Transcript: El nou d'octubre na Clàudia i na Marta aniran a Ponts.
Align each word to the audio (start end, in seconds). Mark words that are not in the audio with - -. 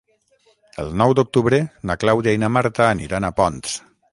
El 0.83 0.89
nou 1.01 1.13
d'octubre 1.19 1.59
na 1.91 1.99
Clàudia 2.05 2.35
i 2.39 2.41
na 2.45 2.53
Marta 2.57 2.89
aniran 2.97 3.29
a 3.29 3.35
Ponts. 3.43 3.79